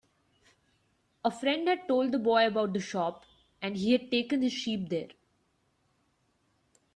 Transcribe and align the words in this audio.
A 1.23 1.29
friend 1.29 1.67
had 1.67 1.87
told 1.87 2.11
the 2.11 2.17
boy 2.17 2.47
about 2.47 2.73
the 2.73 2.79
shop, 2.79 3.23
and 3.61 3.77
he 3.77 3.91
had 3.91 4.09
taken 4.09 4.41
his 4.41 4.51
sheep 4.51 4.89
there. 4.89 5.09